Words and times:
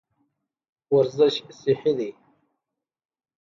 ورزش 0.93 1.35
صحي 1.61 1.91
دی. 1.97 2.09